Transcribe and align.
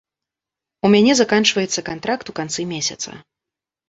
У 0.87 0.89
мяне 0.95 1.13
заканчваецца 1.19 1.83
кантракт 1.89 2.25
у 2.33 2.35
канцы 2.39 2.65
месяца. 2.73 3.09